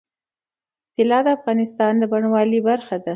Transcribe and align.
طلا 0.97 1.19
د 1.25 1.27
افغانستان 1.37 1.93
د 1.97 2.03
بڼوالۍ 2.11 2.59
برخه 2.69 2.95
ده. 3.03 3.09